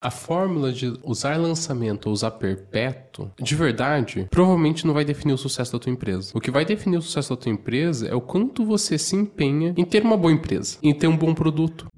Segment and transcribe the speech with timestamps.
[0.00, 5.36] A fórmula de usar lançamento ou usar perpétuo, de verdade, provavelmente não vai definir o
[5.36, 6.30] sucesso da tua empresa.
[6.36, 9.74] O que vai definir o sucesso da tua empresa é o quanto você se empenha
[9.76, 11.88] em ter uma boa empresa, em ter um bom produto.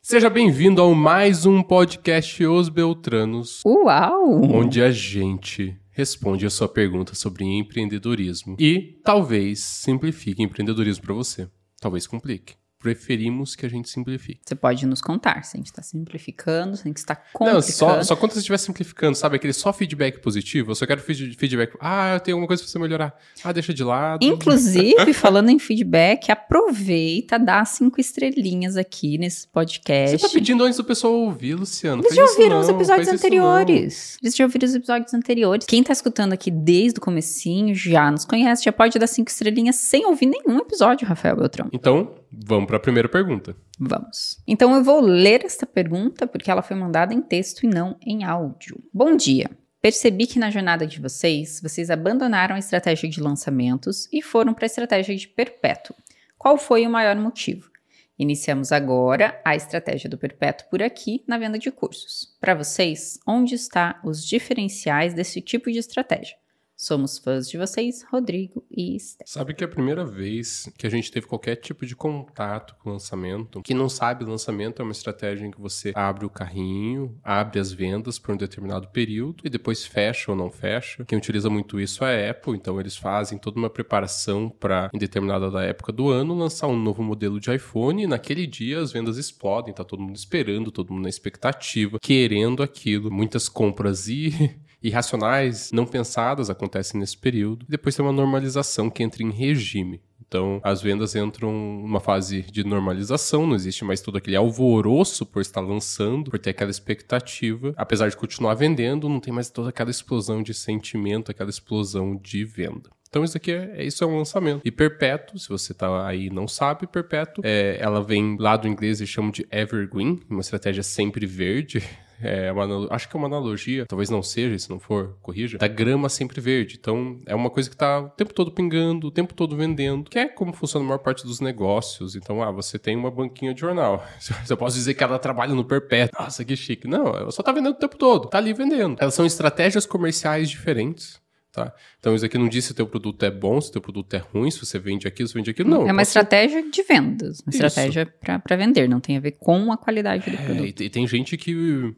[0.00, 3.60] Seja bem-vindo ao mais um podcast Os Beltranos.
[3.66, 4.50] Uau!
[4.50, 11.48] Onde a gente responde a sua pergunta sobre empreendedorismo e talvez simplifique empreendedorismo para você.
[11.80, 14.42] Talvez complique preferimos que a gente simplifique.
[14.44, 17.54] Você pode nos contar se a gente está simplificando, se a gente está complicando.
[17.54, 19.36] Não, só, só quando você estiver simplificando, sabe?
[19.36, 20.72] Aquele só feedback positivo.
[20.72, 21.74] Eu só quero feedback.
[21.80, 23.18] Ah, eu tenho alguma coisa para você melhorar.
[23.42, 24.22] Ah, deixa de lado.
[24.22, 30.18] Inclusive, falando em feedback, aproveita, dá cinco estrelinhas aqui nesse podcast.
[30.18, 32.02] Você tá pedindo antes do pessoal ouvir, Luciano.
[32.04, 34.18] Eles já ouviram os episódios anteriores.
[34.22, 35.64] Eles já ouviram os episódios anteriores.
[35.64, 39.76] Quem tá escutando aqui desde o comecinho já nos conhece, já pode dar cinco estrelinhas
[39.76, 41.70] sem ouvir nenhum episódio, Rafael Beltrão.
[41.72, 42.12] Então,
[42.46, 43.56] Vamos para a primeira pergunta.
[43.78, 44.40] Vamos.
[44.46, 48.24] Então eu vou ler esta pergunta porque ela foi mandada em texto e não em
[48.24, 48.82] áudio.
[48.92, 49.50] Bom dia.
[49.80, 54.64] Percebi que na jornada de vocês, vocês abandonaram a estratégia de lançamentos e foram para
[54.64, 55.94] a estratégia de perpétuo.
[56.38, 57.70] Qual foi o maior motivo?
[58.18, 62.34] Iniciamos agora a estratégia do perpétuo por aqui na venda de cursos.
[62.40, 66.36] Para vocês, onde está os diferenciais desse tipo de estratégia?
[66.76, 69.26] Somos fãs de vocês, Rodrigo e Esther.
[69.28, 72.90] Sabe que é a primeira vez que a gente teve qualquer tipo de contato com
[72.90, 73.62] o lançamento.
[73.62, 77.72] Quem não sabe, lançamento é uma estratégia em que você abre o carrinho, abre as
[77.72, 81.04] vendas por um determinado período e depois fecha ou não fecha.
[81.04, 84.98] Quem utiliza muito isso é a Apple, então eles fazem toda uma preparação para, em
[84.98, 88.90] determinada da época do ano, lançar um novo modelo de iPhone e naquele dia as
[88.90, 93.12] vendas explodem, tá todo mundo esperando, todo mundo na expectativa, querendo aquilo.
[93.12, 97.64] Muitas compras e irracionais, não pensadas acontecem nesse período.
[97.68, 100.00] Depois tem uma normalização que entra em regime.
[100.26, 105.40] Então, as vendas entram numa fase de normalização, não existe mais todo aquele alvoroço por
[105.40, 107.72] estar lançando, por ter aquela expectativa.
[107.76, 112.44] Apesar de continuar vendendo, não tem mais toda aquela explosão de sentimento, aquela explosão de
[112.44, 112.90] venda.
[113.08, 114.60] Então isso aqui é, é, isso é um lançamento.
[114.64, 118.66] E perpétuo, se você tá aí e não sabe, perpétuo, é, ela vem lá do
[118.66, 121.80] inglês e chamam de evergreen, uma estratégia sempre verde.
[122.20, 125.68] É uma, acho que é uma analogia, talvez não seja, se não for, corrija, da
[125.68, 126.76] grama sempre verde.
[126.78, 130.18] Então, é uma coisa que está o tempo todo pingando, o tempo todo vendendo, que
[130.18, 132.14] é como funciona a maior parte dos negócios.
[132.16, 134.04] Então, ah, você tem uma banquinha de jornal.
[134.48, 136.20] Eu posso dizer que ela trabalha no perpétuo.
[136.20, 136.86] Nossa, que chique.
[136.86, 138.96] Não, ela só está vendendo o tempo todo, tá ali vendendo.
[139.00, 141.23] Elas são estratégias comerciais diferentes.
[141.54, 141.72] Tá?
[142.00, 144.12] Então, isso aqui não diz se o teu produto é bom, se o teu produto
[144.12, 145.70] é ruim, se você vende aquilo, se vende aquilo.
[145.70, 145.88] Não.
[145.88, 146.68] É uma estratégia ser...
[146.68, 147.64] de vendas, uma isso.
[147.64, 150.82] estratégia para vender, não tem a ver com a qualidade do é, produto.
[150.82, 151.94] E tem gente que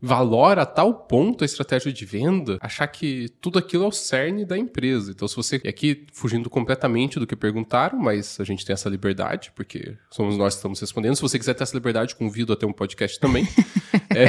[0.00, 4.44] valora a tal ponto a estratégia de venda, achar que tudo aquilo é o cerne
[4.44, 5.10] da empresa.
[5.10, 5.60] Então, se você.
[5.64, 10.36] E aqui, fugindo completamente do que perguntaram, mas a gente tem essa liberdade, porque somos
[10.36, 11.16] nós que estamos respondendo.
[11.16, 13.46] Se você quiser ter essa liberdade, convido a ter um podcast também.
[14.14, 14.26] é,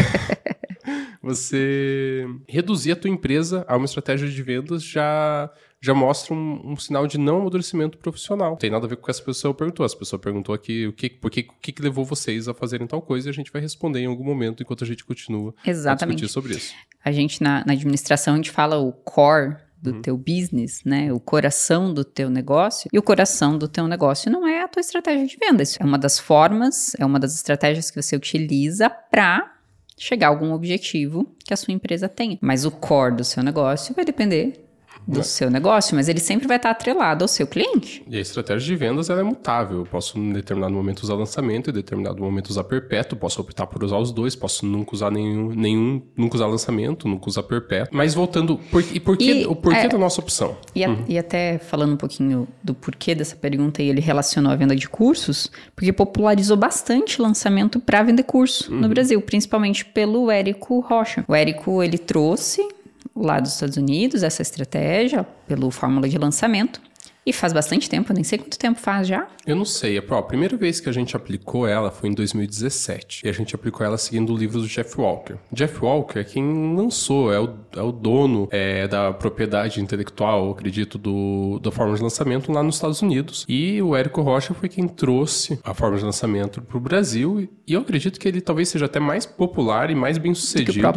[1.22, 6.76] você reduzir a tua empresa a uma estratégia de vendas já já mostra um, um,
[6.76, 8.52] sinal de não amadurecimento profissional.
[8.52, 9.86] Não tem nada a ver com o que essa pessoa perguntou.
[9.86, 12.88] Essa pessoa perguntou aqui o que, por que, o que, que levou vocês a fazerem
[12.88, 16.24] tal coisa e a gente vai responder em algum momento enquanto a gente continua Exatamente.
[16.24, 16.74] a discutir sobre isso.
[17.04, 20.02] A gente, na, na administração, a gente fala o core do uhum.
[20.02, 21.14] teu business, né?
[21.14, 22.90] O coração do teu negócio.
[22.92, 25.62] E o coração do teu negócio não é a tua estratégia de venda.
[25.62, 29.54] Isso é uma das formas, é uma das estratégias que você utiliza para
[29.96, 32.38] chegar a algum objetivo que a sua empresa tenha.
[32.42, 34.67] Mas o core do seu negócio vai depender
[35.08, 35.24] do é.
[35.24, 38.04] seu negócio, mas ele sempre vai estar atrelado ao seu cliente.
[38.08, 39.80] E a estratégia de vendas ela é mutável.
[39.80, 43.84] Eu posso, em determinado momento, usar lançamento, em determinado momento, usar perpétuo, posso optar por
[43.84, 47.96] usar os dois, posso nunca usar nenhum, nenhum nunca usar lançamento, nunca usar perpétuo.
[47.96, 50.58] Mas voltando, por, e por que, o porquê é, da nossa opção?
[50.76, 51.06] E, a, uhum.
[51.08, 54.90] e até falando um pouquinho do porquê dessa pergunta, e ele relacionou a venda de
[54.90, 58.82] cursos, porque popularizou bastante lançamento para vender curso uhum.
[58.82, 61.24] no Brasil, principalmente pelo Érico Rocha.
[61.28, 62.68] O Érico, ele trouxe
[63.16, 66.82] lá dos Estados Unidos, essa estratégia, pelo fórmula de lançamento.
[67.28, 69.28] E faz bastante tempo, nem sei quanto tempo faz já.
[69.46, 69.98] Eu não sei.
[69.98, 73.26] A primeira vez que a gente aplicou ela foi em 2017.
[73.26, 75.36] E a gente aplicou ela seguindo o livro do Jeff Walker.
[75.52, 80.98] Jeff Walker é quem lançou, é o, é o dono é, da propriedade intelectual, acredito,
[80.98, 83.46] do, da forma de lançamento lá nos Estados Unidos.
[83.50, 87.50] E o Érico Rocha foi quem trouxe a forma de lançamento para o Brasil.
[87.68, 90.88] E eu acredito que ele talvez seja até mais popular e mais bem sucedido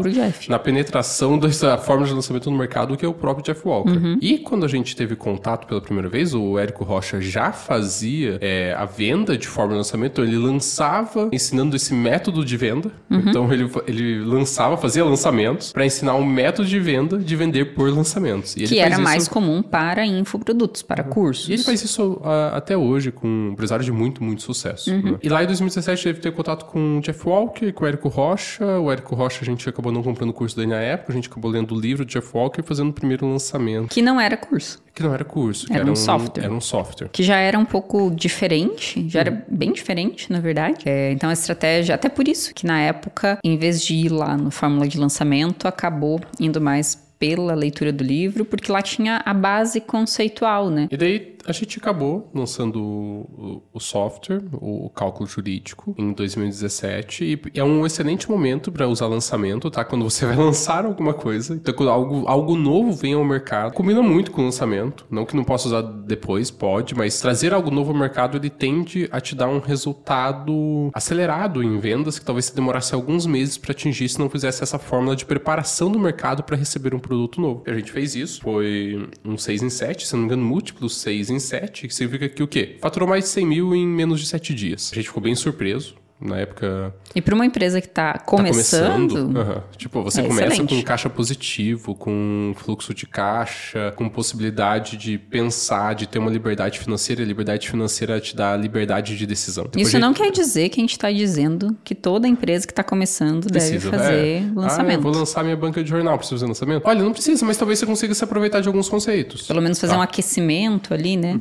[0.49, 3.91] na penetração dessa forma de lançamento no mercado do que o próprio Jeff Walker.
[3.91, 4.17] Uhum.
[4.23, 8.38] E quando a gente teve contato pela primeira vez, fez, o Érico Rocha já fazia
[8.40, 12.90] é, a venda de forma de lançamento, ele lançava ensinando esse método de venda.
[13.11, 13.22] Uhum.
[13.26, 17.90] Então ele, ele lançava, fazia lançamentos para ensinar um método de venda de vender por
[17.90, 18.55] lançamentos.
[18.55, 21.11] que era mais comum para infoprodutos, para uhum.
[21.11, 21.49] cursos.
[21.49, 24.90] E ele faz isso uh, até hoje com um empresário de muito, muito sucesso.
[24.90, 25.12] Uhum.
[25.12, 25.19] Né?
[25.22, 28.64] E lá em 2017 ele teve contato com o Jeff Walker, com o Érico Rocha.
[28.78, 31.28] O Érico Rocha a gente acabou não comprando o curso dele na época, a gente
[31.28, 33.88] acabou lendo o livro do Jeff Walker e fazendo o primeiro lançamento.
[33.88, 34.82] Que não era curso.
[34.94, 36.45] Que não era curso, era, era um, um, software.
[36.45, 37.09] Era um software.
[37.12, 40.83] Que já era um pouco diferente, já era bem diferente, na verdade.
[40.87, 44.37] É, então a estratégia, até por isso que na época, em vez de ir lá
[44.37, 49.35] no fórmula de lançamento, acabou indo mais pela leitura do livro, porque lá tinha a
[49.35, 50.89] base conceitual, né?
[50.91, 57.25] E daí a gente acabou lançando o, o software, o, cálculo jurídico, em 2017.
[57.25, 59.85] E é um excelente momento para usar lançamento, tá?
[59.85, 61.55] Quando você vai lançar alguma coisa.
[61.55, 65.07] Então, quando algo, algo novo vem ao mercado, combina muito com o lançamento.
[65.11, 69.09] Não que não possa usar depois, pode, mas trazer algo novo ao mercado, ele tende
[69.11, 73.73] a te dar um resultado acelerado em vendas, que talvez você demorasse alguns meses para
[73.73, 77.63] atingir se não fizesse essa fórmula de preparação do mercado para receber um produto novo.
[77.67, 80.97] E a gente fez isso, foi um 6 em 7, se não me engano, múltiplos
[80.99, 82.77] 6 em 7, que significa que o quê?
[82.81, 84.91] Faturou mais de 100 mil em menos de 7 dias.
[84.93, 86.94] A gente ficou bem surpreso na época.
[87.14, 88.82] E para uma empresa que está começando.
[88.82, 89.62] Tá começando uhum.
[89.76, 90.75] Tipo, você é começa excelente.
[90.75, 96.78] com caixa positivo, com fluxo de caixa, com possibilidade de pensar, de ter uma liberdade
[96.78, 97.22] financeira.
[97.22, 99.64] A liberdade financeira te dá liberdade de decisão.
[99.64, 102.84] Depois Isso não quer dizer que a gente está dizendo que toda empresa que está
[102.84, 104.44] começando precisa, deve fazer é.
[104.55, 104.99] lançamento.
[104.99, 106.82] Ah, vou lançar minha banca de jornal, preciso fazer lançamento?
[106.87, 109.46] Olha, não precisa, mas talvez você consiga se aproveitar de alguns conceitos.
[109.46, 109.99] Pelo menos fazer tá.
[109.99, 111.40] um aquecimento ali, né?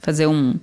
[0.00, 0.54] Fazer um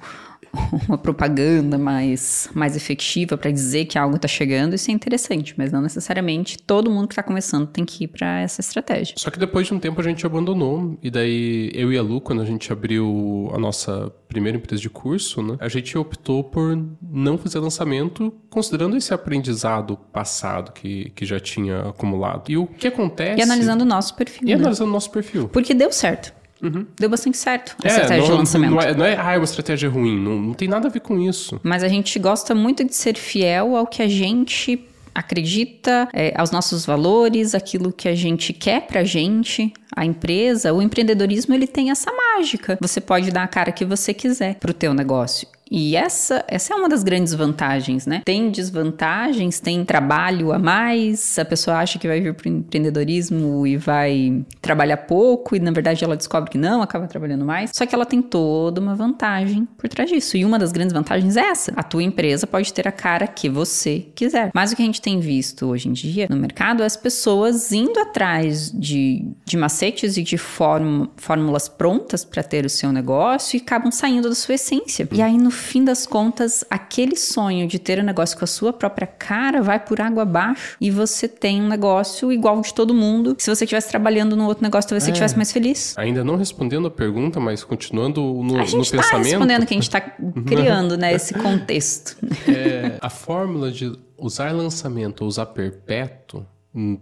[0.87, 5.71] uma propaganda mais, mais efetiva para dizer que algo está chegando, isso é interessante, mas
[5.71, 9.15] não necessariamente todo mundo que está começando tem que ir para essa estratégia.
[9.17, 12.21] Só que depois de um tempo a gente abandonou, e daí eu e a Lu,
[12.21, 16.77] quando a gente abriu a nossa primeira empresa de curso, né, a gente optou por
[17.01, 22.49] não fazer lançamento, considerando esse aprendizado passado que, que já tinha acumulado.
[22.49, 23.39] E o que acontece.
[23.39, 24.47] E analisando o nosso perfil.
[24.47, 24.53] E né?
[24.55, 25.47] analisando o nosso perfil.
[25.49, 26.40] Porque deu certo.
[26.61, 26.85] Uhum.
[26.99, 28.71] Deu bastante certo a é, estratégia não, de lançamento.
[28.71, 30.19] Não é, não é, ah, é uma estratégia ruim.
[30.19, 31.59] Não, não tem nada a ver com isso.
[31.63, 36.51] Mas a gente gosta muito de ser fiel ao que a gente acredita, é, aos
[36.51, 41.91] nossos valores, aquilo que a gente quer pra gente, a empresa, o empreendedorismo ele tem
[41.91, 42.77] essa mágica.
[42.81, 45.47] Você pode dar a cara que você quiser pro teu negócio.
[45.71, 48.21] E essa, essa é uma das grandes vantagens, né?
[48.25, 53.65] Tem desvantagens, tem trabalho a mais, a pessoa acha que vai vir para o empreendedorismo
[53.65, 57.71] e vai trabalhar pouco, e na verdade ela descobre que não, acaba trabalhando mais.
[57.73, 60.35] Só que ela tem toda uma vantagem por trás disso.
[60.35, 63.47] E uma das grandes vantagens é essa: a tua empresa pode ter a cara que
[63.47, 64.51] você quiser.
[64.53, 67.71] Mas o que a gente tem visto hoje em dia no mercado é as pessoas
[67.71, 73.61] indo atrás de, de macetes e de fórmulas prontas para ter o seu negócio e
[73.61, 75.07] acabam saindo da sua essência.
[75.13, 78.73] E aí, no fim das contas, aquele sonho de ter um negócio com a sua
[78.73, 83.35] própria cara vai por água abaixo e você tem um negócio igual de todo mundo.
[83.37, 85.05] Se você estivesse trabalhando no outro negócio, talvez é.
[85.05, 85.97] você estivesse mais feliz.
[85.97, 89.25] Ainda não respondendo a pergunta, mas continuando no, a gente no tá pensamento.
[89.25, 92.17] respondendo que a gente está criando, né, esse contexto.
[92.47, 96.99] É, a fórmula de usar lançamento ou usar perpétuo hum,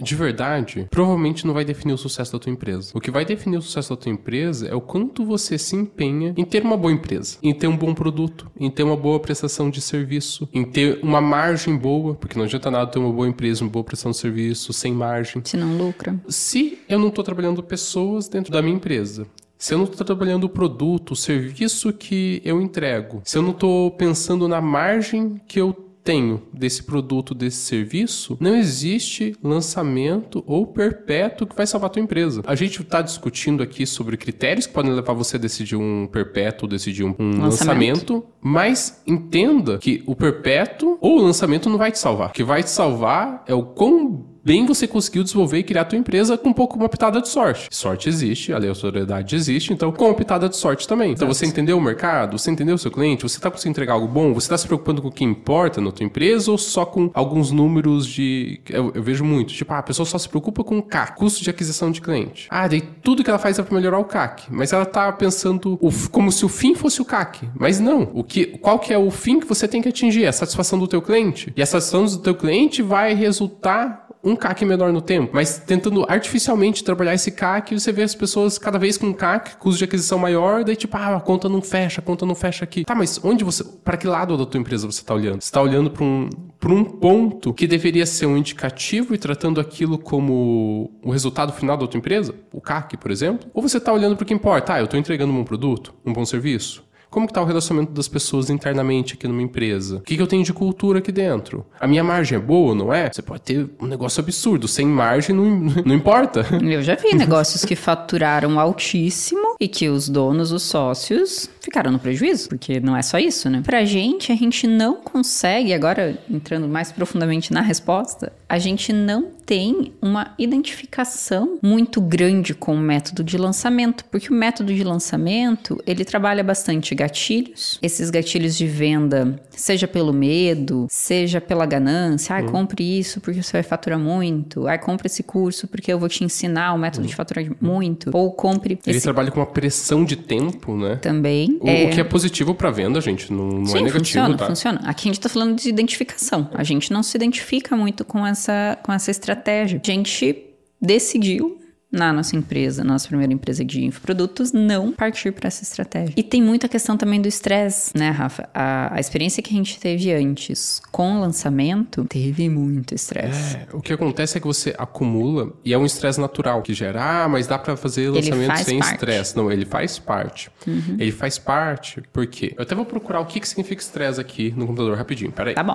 [0.00, 2.92] de verdade, provavelmente não vai definir o sucesso da tua empresa.
[2.94, 6.34] O que vai definir o sucesso da tua empresa é o quanto você se empenha
[6.36, 9.70] em ter uma boa empresa, em ter um bom produto, em ter uma boa prestação
[9.70, 13.62] de serviço, em ter uma margem boa, porque não adianta nada ter uma boa empresa,
[13.62, 15.42] uma boa prestação de serviço sem margem.
[15.44, 16.18] Se não lucra.
[16.28, 19.26] Se eu não estou trabalhando pessoas dentro da minha empresa,
[19.60, 23.50] se eu não estou trabalhando o produto, o serviço que eu entrego, se eu não
[23.50, 30.66] estou pensando na margem que eu tenho desse produto, desse serviço, não existe lançamento ou
[30.66, 32.42] perpétuo que vai salvar a tua empresa.
[32.46, 36.68] A gente está discutindo aqui sobre critérios que podem levar você a decidir um perpétuo,
[36.68, 38.14] decidir um, um lançamento.
[38.14, 42.30] lançamento, mas entenda que o perpétuo ou o lançamento não vai te salvar.
[42.30, 45.84] O que vai te salvar é o quão bem você conseguiu desenvolver e criar a
[45.84, 47.68] tua empresa com um pouco uma pitada de sorte.
[47.70, 51.12] Sorte existe, a aleatoriedade existe, então com uma pitada de sorte também.
[51.12, 54.08] Então você entendeu o mercado, você entendeu o seu cliente, você está conseguindo entregar algo
[54.08, 57.10] bom, você está se preocupando com o que importa na tua empresa ou só com
[57.14, 58.60] alguns números de...
[58.68, 61.42] Eu, eu vejo muito, tipo, ah, a pessoa só se preocupa com o CAC, custo
[61.42, 62.46] de aquisição de cliente.
[62.50, 65.78] Ah, daí tudo que ela faz é para melhorar o CAC, mas ela tá pensando
[65.80, 67.48] o, como se o fim fosse o CAC.
[67.54, 70.24] Mas não, o que, qual que é o fim que você tem que atingir?
[70.24, 71.52] É a satisfação do teu cliente.
[71.56, 76.04] E a satisfação do teu cliente vai resultar um CAC menor no tempo, mas tentando
[76.08, 79.84] artificialmente trabalhar esse CAC, você vê as pessoas cada vez com um CAC, custo de
[79.84, 82.84] aquisição maior, daí tipo, ah, a conta não fecha, a conta não fecha aqui.
[82.84, 85.40] Tá, mas onde você, para que lado da tua empresa você está olhando?
[85.40, 89.60] Você está olhando para um, para um ponto que deveria ser um indicativo e tratando
[89.60, 93.92] aquilo como o resultado final da tua empresa, o CAC, por exemplo, ou você está
[93.92, 94.74] olhando para o que importa?
[94.74, 97.92] Ah, eu estou entregando um bom produto, um bom serviço, como que tá o relacionamento
[97.92, 99.96] das pessoas internamente aqui numa empresa?
[99.96, 101.66] O que, que eu tenho de cultura aqui dentro?
[101.78, 103.10] A minha margem é boa, não é?
[103.12, 104.68] Você pode ter um negócio absurdo.
[104.68, 105.44] Sem margem não,
[105.84, 106.46] não importa.
[106.62, 111.98] Eu já vi negócios que faturaram altíssimo e que os donos, os sócios, ficaram no
[111.98, 113.60] prejuízo, porque não é só isso, né?
[113.62, 119.30] Pra gente, a gente não consegue, agora entrando mais profundamente na resposta, a gente não
[119.44, 125.80] tem uma identificação muito grande com o método de lançamento, porque o método de lançamento,
[125.86, 127.78] ele trabalha bastante gatilhos.
[127.82, 133.52] Esses gatilhos de venda, seja pelo medo, seja pela ganância, ah, compre isso porque você
[133.52, 137.14] vai faturar muito, ah, compre esse curso porque eu vou te ensinar o método de
[137.14, 139.04] faturar muito, ou compre Ele esse...
[139.04, 140.96] trabalha com uma pressão de tempo, né?
[140.96, 141.58] Também.
[141.60, 141.84] O, é...
[141.86, 144.46] o que é positivo para venda, gente, não, não Sim, é negativo, funciona, tá?
[144.46, 144.80] funciona.
[144.84, 146.48] Aqui a gente tá falando de identificação.
[146.54, 149.80] A gente não se identifica muito com essa, com essa estratégia.
[149.82, 150.44] A gente
[150.80, 151.59] decidiu
[151.90, 156.14] na nossa empresa, nossa primeira empresa de infoprodutos, não partir para essa estratégia.
[156.16, 158.48] E tem muita questão também do estresse, né, Rafa?
[158.54, 163.56] A, a, experiência que a gente teve antes com o lançamento teve muito estresse.
[163.56, 167.24] É, o que acontece é que você acumula e é um estresse natural que gera,
[167.24, 169.36] ah, mas dá para fazer lançamento sem estresse.
[169.36, 170.50] Não, ele faz parte.
[170.66, 170.96] Uhum.
[170.98, 174.66] Ele faz parte porque eu até vou procurar o que, que significa estresse aqui no
[174.66, 175.32] computador rapidinho.
[175.32, 175.54] Peraí.
[175.54, 175.74] Tá bom.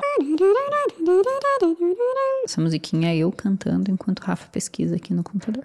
[2.43, 5.63] Essa musiquinha é eu cantando enquanto o Rafa pesquisa aqui no computador.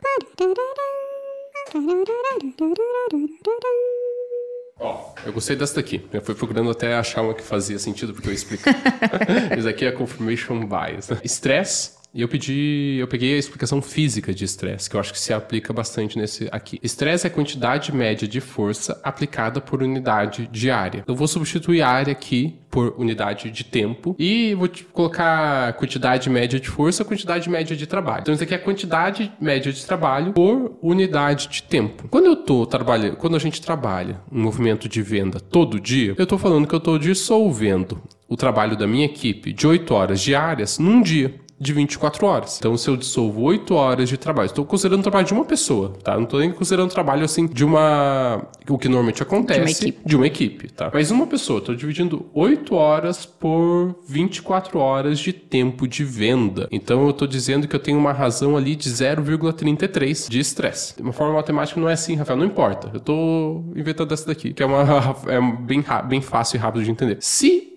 [4.78, 6.04] Ó, oh, eu gostei dessa daqui.
[6.12, 8.64] Eu fui procurando até achar uma que fazia sentido, porque eu explico.
[9.56, 11.10] Isso aqui é confirmation bias.
[11.22, 15.18] Estresse e eu pedi, eu peguei a explicação física de estresse, que eu acho que
[15.18, 16.78] se aplica bastante nesse aqui.
[16.82, 21.04] Estresse é a quantidade média de força aplicada por unidade diária.
[21.06, 26.68] Eu vou substituir área aqui por unidade de tempo e vou colocar quantidade média de
[26.68, 28.22] força, quantidade média de trabalho.
[28.22, 32.08] Então isso aqui é a quantidade média de trabalho por unidade de tempo.
[32.08, 36.26] Quando eu tô trabalhando, quando a gente trabalha um movimento de venda todo dia, eu
[36.26, 38.00] tô falando que eu tô dissolvendo
[38.30, 42.56] o trabalho da minha equipe de 8 horas diárias num dia de 24 horas.
[42.58, 45.92] Então, se eu dissolvo 8 horas de trabalho, estou considerando o trabalho de uma pessoa,
[46.02, 46.16] tá?
[46.16, 48.48] Não estou nem considerando o trabalho assim de uma.
[48.66, 49.60] O que normalmente acontece.
[49.60, 50.08] De uma equipe.
[50.08, 50.90] De uma equipe, tá?
[50.92, 56.66] Mas uma pessoa, estou dividindo 8 horas por 24 horas de tempo de venda.
[56.72, 60.96] Então, eu estou dizendo que eu tenho uma razão ali de 0,33 de estresse.
[60.96, 62.88] De uma forma matemática não é assim, Rafael, não importa.
[62.92, 64.80] Eu estou inventando essa daqui, que é uma
[65.28, 67.18] é bem, bem fácil e rápido de entender.
[67.20, 67.69] Se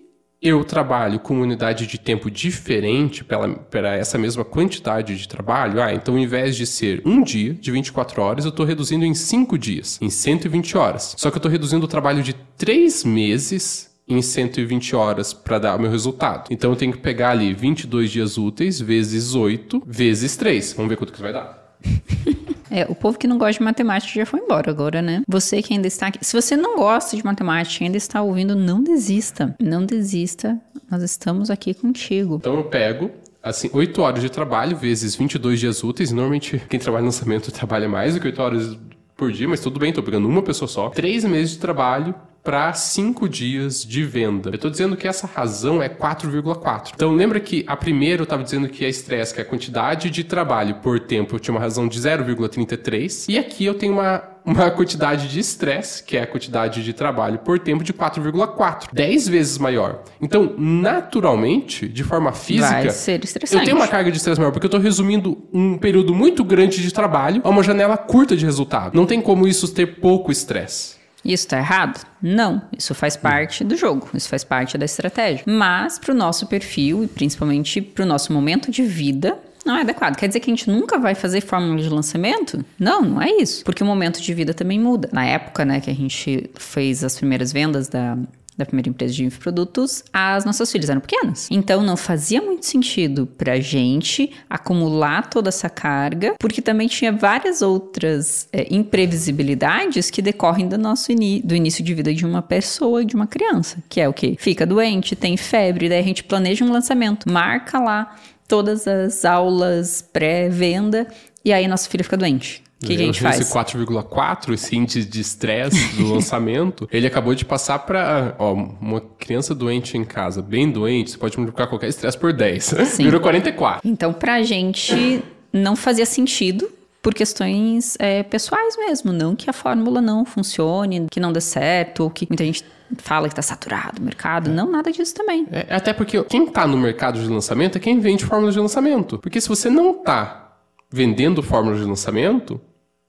[0.44, 6.14] eu trabalho com unidade de tempo diferente para essa mesma quantidade de trabalho, ah, então
[6.14, 9.98] ao invés de ser um dia de 24 horas, eu estou reduzindo em 5 dias,
[10.02, 11.14] em 120 horas.
[11.16, 15.76] Só que eu estou reduzindo o trabalho de 3 meses em 120 horas para dar
[15.76, 16.48] o meu resultado.
[16.50, 20.74] Então eu tenho que pegar ali 22 dias úteis vezes 8 vezes 3.
[20.74, 21.78] Vamos ver quanto que isso vai dar.
[22.74, 25.22] É, o povo que não gosta de matemática já foi embora agora, né?
[25.28, 26.18] Você que ainda está aqui.
[26.24, 29.54] Se você não gosta de matemática e ainda está ouvindo, não desista.
[29.62, 30.60] Não desista.
[30.90, 32.34] Nós estamos aqui contigo.
[32.40, 36.10] Então eu pego assim, 8 horas de trabalho vezes 22 dias úteis.
[36.10, 38.78] Normalmente, quem trabalha no lançamento trabalha mais do que 8 horas
[39.16, 40.90] por dia, mas tudo bem, tô pegando uma pessoa só.
[40.90, 42.12] 3 meses de trabalho
[42.44, 44.50] para 5 dias de venda.
[44.50, 46.92] Eu estou dizendo que essa razão é 4,4.
[46.94, 50.10] Então lembra que a primeira eu estava dizendo que é estresse, que é a quantidade
[50.10, 53.26] de trabalho por tempo, eu tinha uma razão de 0,33.
[53.30, 57.38] E aqui eu tenho uma uma quantidade de estresse, que é a quantidade de trabalho
[57.38, 60.02] por tempo de 4,4, 10 vezes maior.
[60.20, 63.62] Então, naturalmente, de forma física, Vai ser estressante.
[63.62, 66.82] eu tenho uma carga de estresse maior, porque eu estou resumindo um período muito grande
[66.82, 68.94] de trabalho a uma janela curta de resultado.
[68.94, 71.03] Não tem como isso ter pouco estresse.
[71.24, 72.04] Isso está errado?
[72.20, 75.44] Não, isso faz parte do jogo, isso faz parte da estratégia.
[75.46, 79.80] Mas para o nosso perfil e principalmente para o nosso momento de vida, não é
[79.80, 80.16] adequado.
[80.16, 82.62] Quer dizer que a gente nunca vai fazer fórmula de lançamento?
[82.78, 83.64] Não, não é isso.
[83.64, 85.08] Porque o momento de vida também muda.
[85.12, 88.18] Na época, né, que a gente fez as primeiras vendas da,
[88.56, 91.48] da primeira empresa de infoprodutos, as nossas filhas eram pequenas.
[91.50, 97.62] Então não fazia muito sentido pra gente acumular toda essa carga, porque também tinha várias
[97.62, 101.04] outras é, imprevisibilidades que decorrem do nosso
[101.44, 104.36] do início de vida de uma pessoa de uma criança, que é o que?
[104.38, 108.16] Fica doente, tem febre, daí a gente planeja um lançamento, marca lá
[108.48, 111.06] todas as aulas pré-venda
[111.44, 112.62] e aí nossa filha fica doente.
[112.84, 113.40] O que, que, a gente faz?
[113.40, 119.54] Esse 4,4, esse índice de estresse do lançamento, ele acabou de passar para uma criança
[119.54, 122.64] doente em casa, bem doente, você pode multiplicar qualquer estresse por 10.
[122.64, 123.04] Sim.
[123.04, 123.88] Virou 44.
[123.88, 125.22] Então, pra gente,
[125.52, 126.70] não fazia sentido
[127.04, 132.04] por questões é, pessoais mesmo, não que a fórmula não funcione, que não dê certo,
[132.04, 132.64] ou que muita gente
[132.98, 134.50] fala que está saturado o mercado.
[134.50, 135.46] Não, nada disso também.
[135.52, 139.18] É, até porque quem está no mercado de lançamento é quem vende fórmulas de lançamento.
[139.18, 140.56] Porque se você não está
[140.90, 142.60] vendendo fórmulas de lançamento,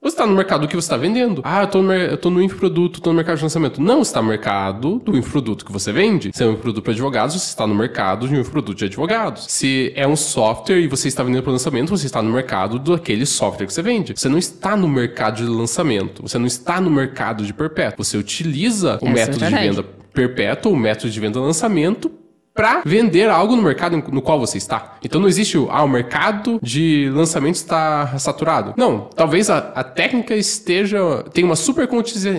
[0.06, 1.42] você está no mercado do que você está vendendo.
[1.44, 3.82] Ah, eu tô, no, eu tô no infoproduto, tô no mercado de lançamento.
[3.82, 6.30] Não, está no mercado do infoproduto que você vende.
[6.32, 9.46] Se é um infoproduto para advogados, você está no mercado de um infoproduto de advogados.
[9.50, 13.26] Se é um software e você está vendendo para lançamento, você está no mercado daquele
[13.26, 14.14] software que você vende.
[14.16, 16.22] Você não está no mercado de lançamento.
[16.22, 18.04] Você não está no mercado de perpétuo.
[18.04, 19.86] Você utiliza o Essa é método é de venda
[20.16, 22.10] perpétuo, o método de venda lançamento
[22.56, 24.96] para vender algo no mercado no qual você está.
[25.04, 28.74] Então não existe o, ah, o mercado de lançamento está saturado.
[28.78, 31.88] Não, talvez a, a técnica esteja, tenha uma super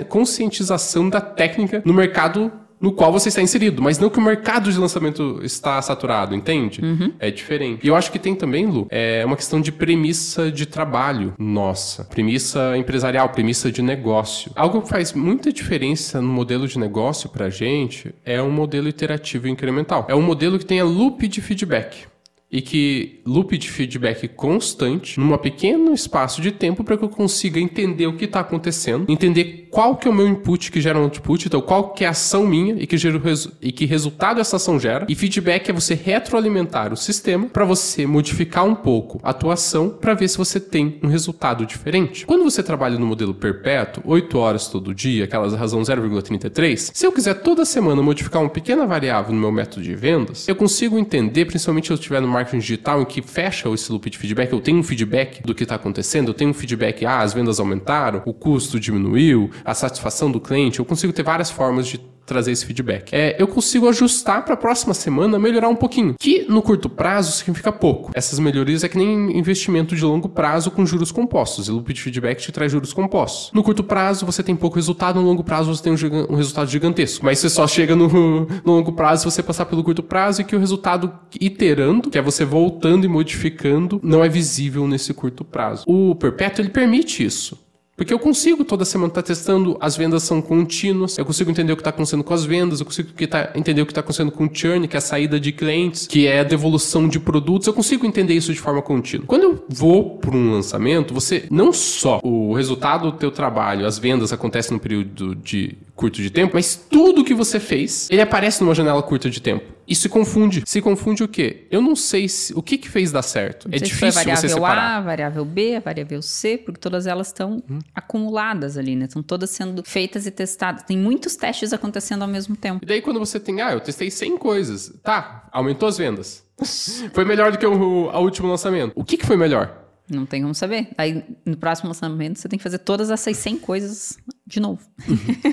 [0.09, 2.51] conscientização da técnica no mercado
[2.87, 6.81] no qual você está inserido, mas não que o mercado de lançamento está saturado, entende?
[6.81, 7.12] Uhum.
[7.19, 7.85] É diferente.
[7.85, 12.05] E eu acho que tem também, Lu, é uma questão de premissa de trabalho nossa,
[12.05, 14.52] premissa empresarial, premissa de negócio.
[14.55, 19.49] Algo que faz muita diferença no modelo de negócio pra gente é um modelo iterativo
[19.49, 20.07] e incremental.
[20.09, 22.07] É um modelo que tem a loop de feedback
[22.50, 27.61] e que loop de feedback constante num pequeno espaço de tempo para que eu consiga
[27.61, 31.03] entender o que está acontecendo, entender qual que é o meu input que gera um
[31.03, 33.21] output, então qual que é a ação minha e que, gera
[33.61, 35.07] e que resultado essa ação gera.
[35.09, 39.91] E feedback é você retroalimentar o sistema para você modificar um pouco a tua ação
[39.91, 42.25] para ver se você tem um resultado diferente.
[42.25, 47.12] Quando você trabalha no modelo perpétuo, 8 horas todo dia, aquela razão 0,33, se eu
[47.12, 51.45] quiser toda semana modificar uma pequena variável no meu método de vendas, eu consigo entender,
[51.45, 54.61] principalmente se eu estiver no marketing digital em que fecha esse loop de feedback, eu
[54.61, 58.23] tenho um feedback do que está acontecendo, eu tenho um feedback, ah, as vendas aumentaram,
[58.25, 62.66] o custo diminuiu, a satisfação do cliente, eu consigo ter várias formas de trazer esse
[62.66, 63.12] feedback.
[63.12, 67.33] É, eu consigo ajustar para a próxima semana melhorar um pouquinho, que no curto prazo
[67.33, 68.11] significa pouco.
[68.14, 71.68] Essas melhorias é que nem investimento de longo prazo com juros compostos.
[71.68, 73.50] E loop de feedback te traz juros compostos.
[73.54, 76.68] No curto prazo você tem pouco resultado, no longo prazo você tem um, um resultado
[76.68, 77.25] gigantesco.
[77.25, 78.09] Mas você só chega no,
[78.64, 82.23] no longo prazo você passar pelo curto prazo e que o resultado iterando, que é
[82.23, 85.85] você voltando e modificando, não é visível nesse curto prazo.
[85.87, 87.66] O perpétuo ele permite isso.
[87.97, 91.73] Porque eu consigo toda semana estar tá testando, as vendas são contínuas, eu consigo entender
[91.73, 94.31] o que está acontecendo com as vendas, eu consigo tá, entender o que está acontecendo
[94.31, 97.67] com o churn, que é a saída de clientes, que é a devolução de produtos,
[97.67, 99.26] eu consigo entender isso de forma contínua.
[99.26, 103.99] Quando eu vou para um lançamento, você não só o resultado do teu trabalho, as
[103.99, 108.62] vendas acontecem num período de curto de tempo, mas tudo que você fez, ele aparece
[108.62, 109.75] numa janela curta de tempo.
[109.88, 110.63] E se confunde.
[110.67, 111.67] Se confunde o quê?
[111.71, 113.69] Eu não sei se, o que que fez dar certo.
[113.69, 114.99] Não é difícil se você separar.
[114.99, 117.78] A, variável B, variável C, porque todas elas estão hum.
[117.95, 119.06] acumuladas ali, né?
[119.06, 120.82] Estão todas sendo feitas e testadas.
[120.82, 122.80] Tem muitos testes acontecendo ao mesmo tempo.
[122.82, 124.93] E daí quando você tem, ah, eu testei 100 coisas.
[125.02, 126.45] Tá, aumentou as vendas.
[127.15, 128.93] foi melhor do que o, o último lançamento.
[128.95, 129.86] O que que foi melhor?
[130.08, 130.88] Não tem como saber.
[130.97, 134.16] Aí, no próximo lançamento, você tem que fazer todas essas 100 coisas
[134.47, 134.80] de novo.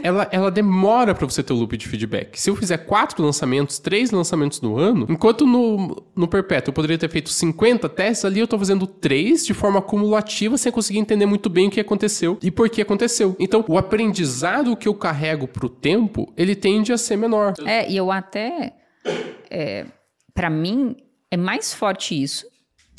[0.04, 2.40] ela, ela demora para você ter o loop de feedback.
[2.40, 6.98] Se eu fizer quatro lançamentos, três lançamentos no ano, enquanto no, no Perpétuo eu poderia
[6.98, 11.26] ter feito 50 testes, ali eu tô fazendo três de forma acumulativa sem conseguir entender
[11.26, 13.36] muito bem o que aconteceu e por que aconteceu.
[13.40, 17.54] Então, o aprendizado que eu carrego pro tempo, ele tende a ser menor.
[17.66, 18.76] É, e eu até...
[19.50, 19.86] É,
[20.34, 20.96] para mim,
[21.30, 22.53] é mais forte isso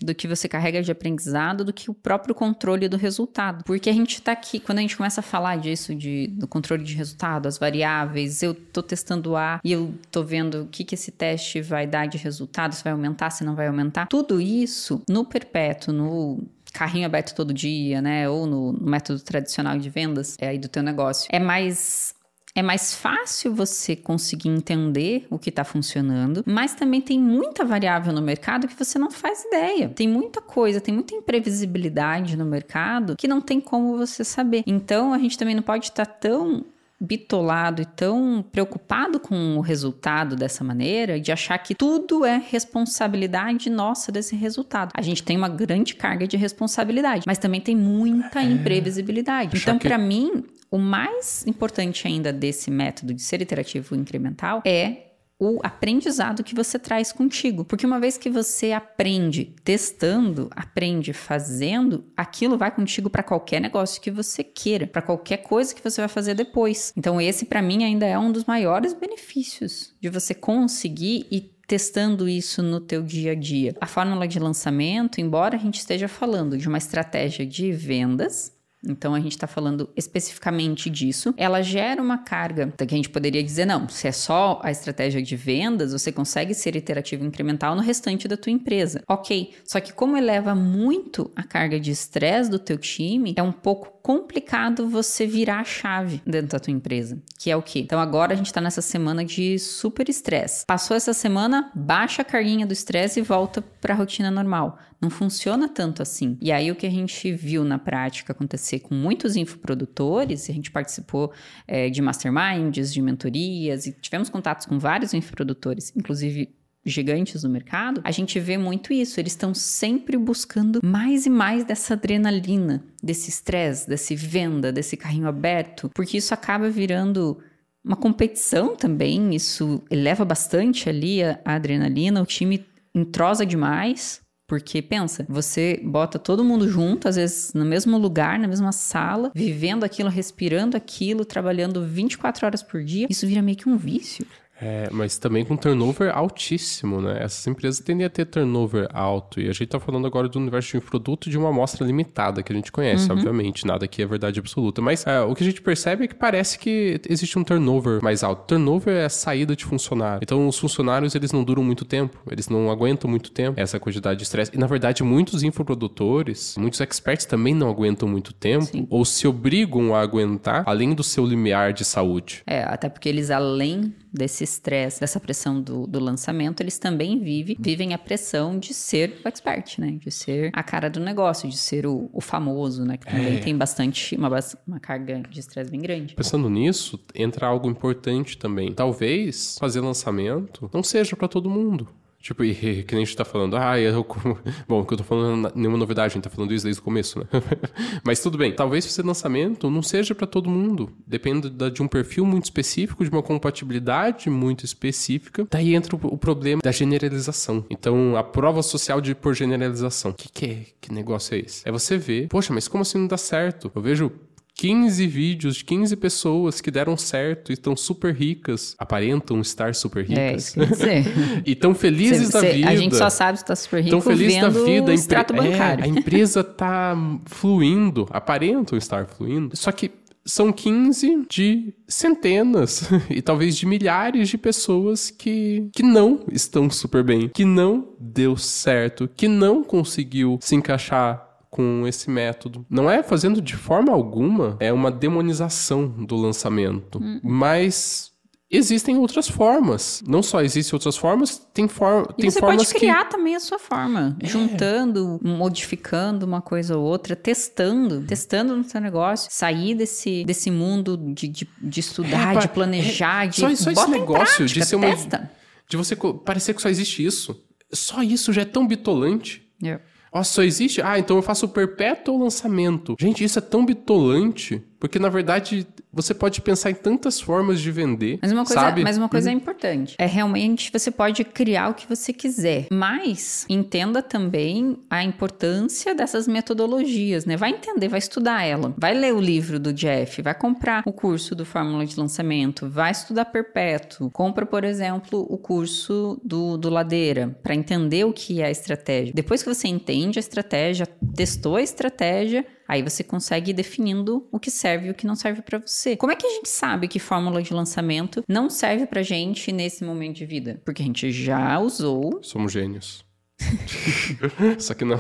[0.04, 3.64] do que você carrega de aprendizado do que o próprio controle do resultado.
[3.64, 6.84] Porque a gente está aqui, quando a gente começa a falar disso, de, do controle
[6.84, 10.94] de resultado, as variáveis, eu estou testando A e eu estou vendo o que, que
[10.94, 14.06] esse teste vai dar de resultado, se vai aumentar, se não vai aumentar.
[14.06, 18.28] Tudo isso no perpétuo, no carrinho aberto todo dia, né?
[18.28, 21.28] Ou no, no método tradicional de vendas é aí do teu negócio.
[21.30, 22.13] É mais
[22.54, 28.12] é mais fácil você conseguir entender o que está funcionando, mas também tem muita variável
[28.12, 29.88] no mercado que você não faz ideia.
[29.88, 34.62] Tem muita coisa, tem muita imprevisibilidade no mercado que não tem como você saber.
[34.66, 36.64] Então a gente também não pode estar tá tão
[37.00, 43.68] bitolado e tão preocupado com o resultado dessa maneira, de achar que tudo é responsabilidade
[43.68, 44.90] nossa desse resultado.
[44.94, 48.44] A gente tem uma grande carga de responsabilidade, mas também tem muita é.
[48.44, 49.58] imprevisibilidade.
[49.58, 49.86] Então, que...
[49.86, 56.42] para mim, o mais importante ainda desse método de ser iterativo incremental é o aprendizado
[56.42, 57.64] que você traz contigo.
[57.64, 64.02] Porque uma vez que você aprende testando, aprende fazendo, aquilo vai contigo para qualquer negócio
[64.02, 66.92] que você queira, para qualquer coisa que você vai fazer depois.
[66.96, 72.28] Então, esse para mim ainda é um dos maiores benefícios de você conseguir e testando
[72.28, 73.76] isso no teu dia a dia.
[73.80, 78.52] A fórmula de lançamento, embora a gente esteja falando de uma estratégia de vendas,
[78.88, 81.34] Então a gente está falando especificamente disso.
[81.36, 85.22] Ela gera uma carga que a gente poderia dizer, não, se é só a estratégia
[85.22, 89.02] de vendas, você consegue ser iterativo incremental no restante da tua empresa.
[89.08, 93.52] Ok, só que como eleva muito a carga de estresse do teu time, é um
[93.52, 97.80] pouco complicado você virar a chave dentro da tua empresa, que é o quê?
[97.80, 100.66] Então agora a gente está nessa semana de super estresse.
[100.66, 104.78] Passou essa semana, baixa a carguinha do estresse e volta para a rotina normal.
[105.04, 106.38] Não funciona tanto assim.
[106.40, 110.70] E aí o que a gente viu na prática acontecer com muitos infoprodutores, a gente
[110.70, 111.30] participou
[111.68, 116.54] é, de masterminds, de mentorias e tivemos contatos com vários infoprodutores, inclusive
[116.86, 119.20] gigantes no mercado, a gente vê muito isso.
[119.20, 125.28] Eles estão sempre buscando mais e mais dessa adrenalina, desse estresse, desse venda, desse carrinho
[125.28, 127.38] aberto, porque isso acaba virando
[127.84, 129.34] uma competição também.
[129.34, 132.64] Isso eleva bastante ali a, a adrenalina, o time
[132.94, 134.23] entrosa demais.
[134.46, 139.32] Porque pensa, você bota todo mundo junto, às vezes no mesmo lugar, na mesma sala,
[139.34, 144.26] vivendo aquilo, respirando aquilo, trabalhando 24 horas por dia, isso vira meio que um vício.
[144.60, 147.22] É, mas também com turnover altíssimo, né?
[147.22, 149.40] Essas empresas tendem a ter turnover alto.
[149.40, 152.42] E a gente tá falando agora do universo de um produto de uma amostra limitada,
[152.42, 153.16] que a gente conhece, uhum.
[153.16, 153.66] obviamente.
[153.66, 154.80] Nada aqui é verdade absoluta.
[154.80, 158.22] Mas é, o que a gente percebe é que parece que existe um turnover mais
[158.22, 158.46] alto.
[158.46, 160.20] Turnover é a saída de funcionário.
[160.22, 162.18] Então, os funcionários, eles não duram muito tempo.
[162.30, 164.52] Eles não aguentam muito tempo essa quantidade de estresse.
[164.54, 168.64] E, na verdade, muitos infoprodutores, muitos experts também não aguentam muito tempo.
[168.64, 168.86] Sim.
[168.88, 172.42] Ou se obrigam a aguentar, além do seu limiar de saúde.
[172.46, 177.56] É, até porque eles, além desse estresse, dessa pressão do, do lançamento, eles também vivem,
[177.58, 179.98] vivem a pressão de ser o expert, né?
[180.00, 182.96] De ser a cara do negócio, de ser o, o famoso, né?
[182.96, 183.40] Que também é.
[183.40, 184.30] tem bastante, uma,
[184.66, 186.14] uma carga de estresse bem grande.
[186.14, 188.72] Pensando nisso, entra algo importante também.
[188.72, 191.88] Talvez fazer lançamento não seja para todo mundo.
[192.24, 194.04] Tipo, e, que nem a gente tá falando, ah, eu.
[194.66, 197.18] Bom, que eu tô falando nenhuma novidade, a gente tá falando isso desde o começo,
[197.18, 197.26] né?
[198.02, 198.50] Mas tudo bem.
[198.50, 200.90] Talvez esse lançamento não seja para todo mundo.
[201.06, 205.46] Depende de um perfil muito específico, de uma compatibilidade muito específica.
[205.50, 207.62] Daí entra o, problema da generalização.
[207.68, 210.12] Então, a prova social de por generalização.
[210.12, 210.66] O que, que é?
[210.80, 211.68] Que negócio é esse?
[211.68, 213.70] É você ver, poxa, mas como assim não dá certo?
[213.74, 214.10] Eu vejo
[214.56, 220.04] 15 vídeos de 15 pessoas que deram certo e estão super ricas, aparentam estar super
[220.04, 220.18] ricas.
[220.18, 221.04] É, isso quer dizer.
[221.44, 222.70] e estão felizes cê, da vida.
[222.70, 224.90] A gente só sabe se está super rico tão feliz da vida.
[224.90, 225.84] o extrato bancário.
[225.84, 229.56] É, a empresa está fluindo, aparentam estar fluindo.
[229.56, 229.90] Só que
[230.24, 237.04] são 15 de centenas e talvez de milhares de pessoas que, que não estão super
[237.04, 241.23] bem, que não deu certo, que não conseguiu se encaixar
[241.54, 242.66] com esse método.
[242.68, 247.20] Não é fazendo de forma alguma é uma demonização do lançamento, hum.
[247.22, 248.10] mas
[248.50, 250.02] existem outras formas.
[250.04, 253.12] Não só existem outras formas, tem, for e tem você formas pode criar que...
[253.12, 254.26] também a sua forma, é.
[254.26, 260.96] juntando, modificando uma coisa ou outra, testando, testando no seu negócio, sair desse, desse mundo
[260.96, 264.66] de, de, de estudar, é, de planejar, é, de só, só esse negócio prática, de
[264.66, 265.30] ser uma testa.
[265.68, 267.40] de você parecer que só existe isso.
[267.72, 269.48] Só isso já é tão bitolante.
[269.62, 269.80] Yeah.
[270.14, 270.80] Ó, só existe?
[270.80, 272.94] Ah, então eu faço perpétuo lançamento.
[273.00, 274.62] Gente, isso é tão bitolante.
[274.78, 278.18] Porque, na verdade, você pode pensar em tantas formas de vender.
[278.20, 278.82] Mas uma coisa, sabe?
[278.82, 279.34] Mas uma coisa uhum.
[279.34, 279.94] é importante.
[279.98, 282.66] É realmente você pode criar o que você quiser.
[282.70, 287.36] Mas entenda também a importância dessas metodologias, né?
[287.36, 288.74] Vai entender, vai estudar ela.
[288.76, 292.90] Vai ler o livro do Jeff, vai comprar o curso do Fórmula de Lançamento, vai
[292.90, 294.10] estudar perpétuo.
[294.10, 299.12] Compra, por exemplo, o curso do, do Ladeira, para entender o que é a estratégia.
[299.14, 304.38] Depois que você entende a estratégia, testou a estratégia, Aí você consegue ir definindo o
[304.38, 305.96] que serve e o que não serve para você.
[305.96, 309.84] Como é que a gente sabe que fórmula de lançamento não serve pra gente nesse
[309.84, 310.60] momento de vida?
[310.64, 312.20] Porque a gente já usou.
[312.22, 313.04] Somos gênios.
[314.58, 314.98] Só que não.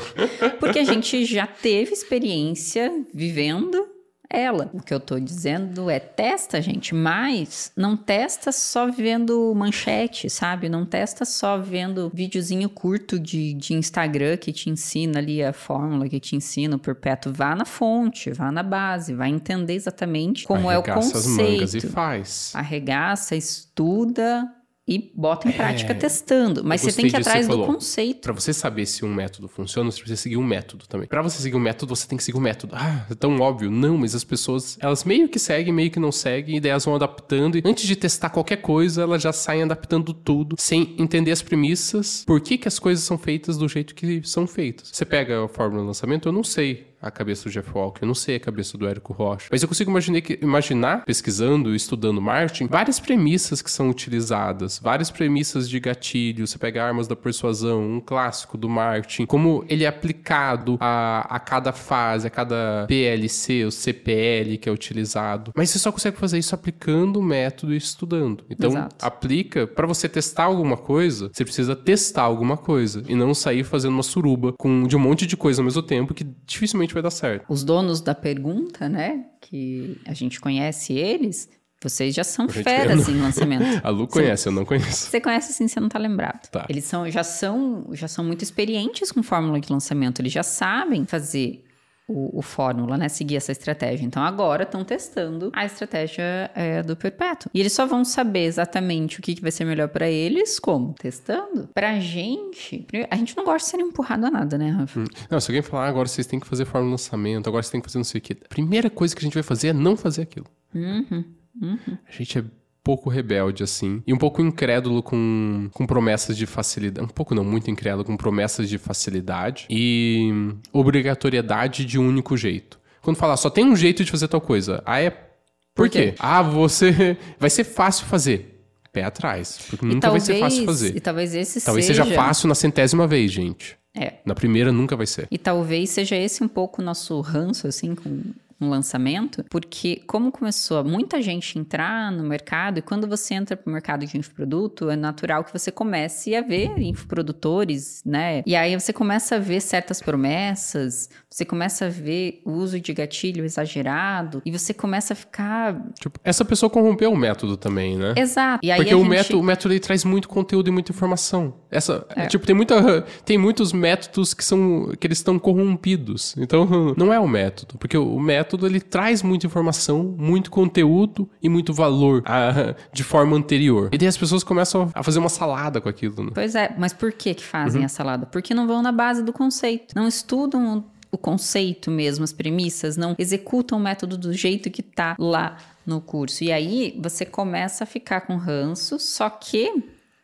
[0.60, 3.93] Porque a gente já teve experiência vivendo
[4.34, 4.70] ela.
[4.72, 10.68] O que eu tô dizendo é testa, gente, mas não testa só vendo manchete, sabe?
[10.68, 16.08] Não testa só vendo videozinho curto de, de Instagram que te ensina ali a fórmula,
[16.08, 17.32] que te ensina o perpétuo.
[17.32, 21.28] Vá na fonte, vá na base, vai entender exatamente como Arregaça é o conceito.
[21.28, 22.52] As mangas e faz.
[22.54, 24.48] Arregaça, estuda,
[24.86, 26.62] e bota em prática é, testando.
[26.62, 28.20] Mas você tem que ir atrás do conceito.
[28.20, 31.08] Para você saber se um método funciona, você precisa seguir um método também.
[31.08, 32.74] Para você seguir um método, você tem que seguir um método.
[32.76, 33.70] Ah, é tão óbvio.
[33.70, 36.84] Não, mas as pessoas, elas meio que seguem, meio que não seguem, e daí elas
[36.84, 37.56] vão adaptando.
[37.56, 42.22] E antes de testar qualquer coisa, elas já saem adaptando tudo, sem entender as premissas,
[42.26, 44.90] por que, que as coisas são feitas do jeito que são feitas.
[44.92, 48.06] Você pega a fórmula de lançamento, eu não sei a cabeça do Jeff Walker, eu
[48.06, 49.48] não sei a cabeça do Érico Rocha.
[49.50, 55.10] Mas eu consigo imaginar, que, imaginar pesquisando, estudando marketing, várias premissas que são utilizadas, várias
[55.10, 56.46] premissas de gatilho.
[56.46, 61.38] Você pega armas da persuasão, um clássico do marketing, como ele é aplicado a, a
[61.38, 65.52] cada fase, a cada PLC, o CPL que é utilizado.
[65.54, 68.44] Mas você só consegue fazer isso aplicando o método e estudando.
[68.48, 68.96] Então, Exato.
[69.04, 73.92] aplica para você testar alguma coisa, você precisa testar alguma coisa e não sair fazendo
[73.92, 77.10] uma suruba com de um monte de coisa ao mesmo tempo que dificilmente vai dar
[77.10, 77.44] certo.
[77.48, 79.26] Os donos da pergunta, né?
[79.40, 81.48] Que a gente conhece eles,
[81.82, 83.64] vocês já são feras eu em lançamento.
[83.84, 85.10] A Lu conhece, eu não conheço.
[85.10, 86.48] Você conhece sim, você não tá lembrado.
[86.48, 86.64] Tá.
[86.68, 90.22] Eles são, já, são, já são muito experientes com fórmula de lançamento.
[90.22, 91.62] Eles já sabem fazer
[92.08, 93.08] o, o fórmula, né?
[93.08, 94.04] Seguir essa estratégia.
[94.04, 97.50] Então agora estão testando a estratégia é, do perpétuo.
[97.54, 100.94] E eles só vão saber exatamente o que, que vai ser melhor pra eles, como?
[100.94, 101.68] Testando.
[101.74, 105.00] Pra gente, a gente não gosta de ser empurrado a nada, né, Rafa?
[105.00, 105.04] Hum.
[105.30, 107.70] Não, se alguém falar, ah, agora vocês têm que fazer forma de lançamento, agora vocês
[107.70, 108.36] têm que fazer não sei o quê.
[108.44, 110.46] A primeira coisa que a gente vai fazer é não fazer aquilo.
[110.74, 111.24] Uhum.
[111.62, 112.44] A gente é
[112.84, 114.02] pouco rebelde, assim.
[114.06, 117.04] E um pouco incrédulo com, com promessas de facilidade.
[117.04, 120.30] Um pouco não, muito incrédulo com promessas de facilidade e
[120.72, 122.78] obrigatoriedade de um único jeito.
[123.02, 124.82] Quando falar, só tem um jeito de fazer tal coisa.
[124.86, 125.10] Ah, é.
[125.10, 125.26] Por,
[125.74, 126.12] Por quê?
[126.12, 126.14] quê?
[126.18, 127.16] Ah, você.
[127.40, 128.50] Vai ser fácil fazer.
[128.92, 129.58] Pé atrás.
[129.68, 131.00] Porque nunca vai ser fácil E fazer.
[131.00, 132.04] talvez esse Talvez seja...
[132.04, 133.76] seja fácil na centésima vez, gente.
[133.92, 134.14] É.
[134.24, 135.26] Na primeira nunca vai ser.
[135.32, 138.22] E talvez seja esse um pouco o nosso ranço, assim, com
[138.60, 143.72] um lançamento, porque como começou muita gente entrar no mercado, e quando você entra pro
[143.72, 148.42] mercado de infoproduto, é natural que você comece a ver infoprodutores, né?
[148.46, 152.92] E aí você começa a ver certas promessas, você começa a ver o uso de
[152.92, 155.80] gatilho exagerado, e você começa a ficar...
[156.00, 158.14] Tipo, essa pessoa corrompeu o método também, né?
[158.16, 158.66] Exato.
[158.76, 159.08] Porque o, gente...
[159.08, 161.54] método, o método ele traz muito conteúdo e muita informação.
[161.70, 166.34] Essa, tipo, tem muita, tem muitos métodos que são que eles estão corrompidos.
[166.38, 171.28] Então, não é o método, porque o, o método ele traz muita informação, muito conteúdo
[171.42, 173.88] e muito valor ah, de forma anterior.
[173.92, 176.22] E daí as pessoas começam a fazer uma salada com aquilo.
[176.24, 176.30] Né?
[176.34, 177.86] Pois é, mas por que que fazem Uhum.
[177.86, 178.26] a salada?
[178.26, 179.94] Porque não vão na base do conceito.
[179.96, 184.82] Não estudam o- o conceito mesmo, as premissas, não executam o método do jeito que
[184.82, 186.42] tá lá no curso.
[186.44, 189.72] E aí você começa a ficar com ranço, só que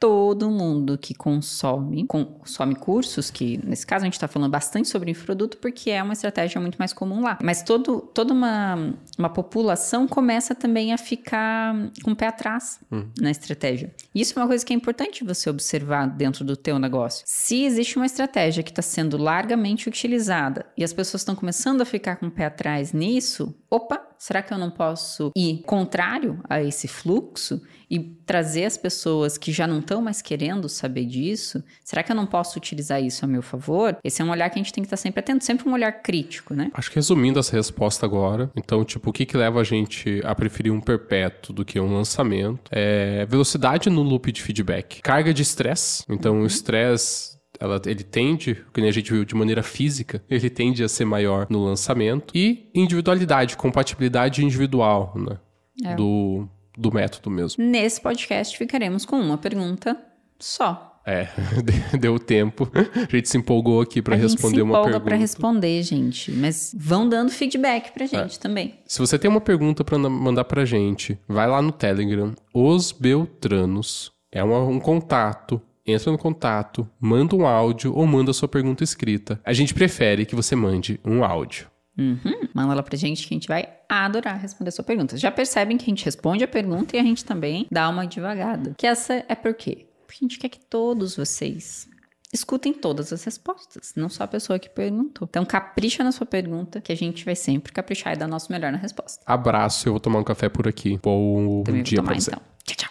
[0.00, 5.10] todo mundo que consome, consome cursos, que nesse caso a gente está falando bastante sobre
[5.10, 7.38] infoproduto porque é uma estratégia muito mais comum lá.
[7.42, 12.80] Mas todo, toda uma, uma população começa também a ficar com o pé atrás
[13.20, 13.94] na estratégia.
[14.14, 17.22] Isso é uma coisa que é importante você observar dentro do teu negócio.
[17.26, 21.84] Se existe uma estratégia que está sendo largamente utilizada e as pessoas estão começando a
[21.84, 26.62] ficar com o pé atrás nisso, opa, será que eu não posso ir contrário a
[26.62, 31.64] esse fluxo e trazer as pessoas que já não estão mais querendo saber disso?
[31.83, 33.96] Será que eu não posso utilizar isso a meu favor?
[34.04, 35.90] Esse é um olhar que a gente tem que estar sempre atento, sempre um olhar
[36.02, 36.70] crítico, né?
[36.74, 40.35] Acho que resumindo essa resposta agora, então, tipo, o que que leva a gente a
[40.35, 42.61] preferir um perpétuo do que um lançamento?
[42.70, 45.00] É velocidade no loop de feedback.
[45.00, 46.04] Carga de estresse.
[46.09, 50.83] Então, o estresse ela, ele tende, que a gente viu de maneira física, ele tende
[50.83, 52.33] a ser maior no lançamento.
[52.35, 55.38] E individualidade, compatibilidade individual, né?
[55.85, 55.94] É.
[55.94, 57.62] Do, do método mesmo.
[57.62, 59.96] Nesse podcast ficaremos com uma pergunta
[60.38, 60.87] só.
[61.07, 61.29] É,
[61.99, 62.70] deu tempo.
[62.75, 65.05] A gente se empolgou aqui para a gente responder se uma empolga pergunta.
[65.07, 68.75] para responder, gente, mas vão dando feedback pra gente também.
[68.87, 74.12] Se você tem uma pergunta para mandar pra gente, vai lá no Telegram, Os Beltranos.
[74.33, 75.61] É uma- um contato.
[75.90, 79.40] Entra no contato, manda um áudio ou manda sua pergunta escrita.
[79.44, 81.68] A gente prefere que você mande um áudio.
[81.98, 82.48] Uhum.
[82.55, 85.16] Manda lá pra gente que a gente vai adorar responder sua pergunta.
[85.16, 88.74] Já percebem que a gente responde a pergunta e a gente também dá uma devagada.
[88.76, 89.87] Que essa é por quê?
[90.07, 91.88] Porque a gente quer que todos vocês
[92.33, 95.26] escutem todas as respostas, não só a pessoa que perguntou.
[95.29, 98.72] Então capricha na sua pergunta que a gente vai sempre caprichar e dar nosso melhor
[98.72, 99.22] na resposta.
[99.26, 100.98] Abraço, eu vou tomar um café por aqui.
[101.03, 102.31] Bom Também vou dia tomar pra você.
[102.31, 102.90] então.